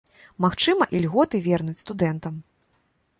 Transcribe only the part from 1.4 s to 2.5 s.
вернуць студэнтам.